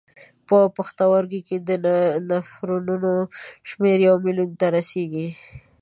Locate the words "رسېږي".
4.75-5.27